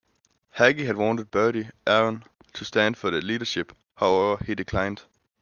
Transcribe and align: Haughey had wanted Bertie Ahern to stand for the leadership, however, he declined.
Haughey 0.57 0.87
had 0.87 0.97
wanted 0.97 1.29
Bertie 1.29 1.69
Ahern 1.85 2.23
to 2.53 2.65
stand 2.65 2.97
for 2.97 3.11
the 3.11 3.21
leadership, 3.21 3.71
however, 3.97 4.43
he 4.43 4.55
declined. 4.55 5.03